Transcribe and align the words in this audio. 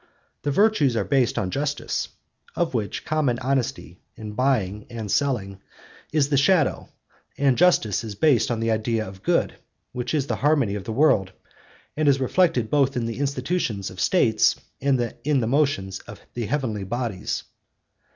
The 0.41 0.49
virtues 0.49 0.95
are 0.97 1.03
based 1.03 1.37
on 1.37 1.51
justice, 1.51 2.07
of 2.55 2.73
which 2.73 3.05
common 3.05 3.37
honesty 3.37 3.99
in 4.15 4.31
buying 4.31 4.87
and 4.89 5.11
selling 5.11 5.59
is 6.11 6.29
the 6.29 6.37
shadow, 6.37 6.89
and 7.37 7.55
justice 7.55 8.03
is 8.03 8.15
based 8.15 8.49
on 8.49 8.61
the 8.61 8.71
idea 8.71 9.07
of 9.07 9.21
good, 9.21 9.57
which 9.91 10.15
is 10.15 10.25
the 10.25 10.37
harmony 10.37 10.73
of 10.73 10.85
the 10.85 10.91
world, 10.91 11.33
and 11.95 12.07
is 12.07 12.19
reflected 12.19 12.71
both 12.71 12.97
in 12.97 13.05
the 13.05 13.19
institutions 13.19 13.91
of 13.91 13.99
states 13.99 14.55
and 14.81 14.99
in 15.23 15.47
motions 15.47 15.99
of 15.99 16.19
the 16.33 16.47
heavenly 16.47 16.83
bodies 16.83 17.43
(cp. 17.45 18.05